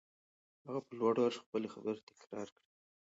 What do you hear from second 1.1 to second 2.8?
غږ خپلې خبرې تکرار کړې.